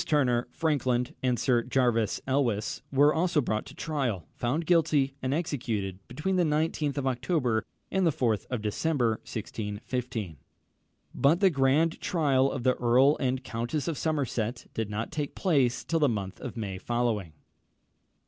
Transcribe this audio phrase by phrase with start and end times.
[0.03, 5.99] Turner, Franklin, and Sir Jervis Elwes were also brought to trial, found guilty, and executed
[6.07, 10.37] between the 19th of October and the 4th of December 1615;
[11.13, 15.83] but the grand trial of the Earl and Countess of Somerset did not take place
[15.83, 17.33] till the month of May following.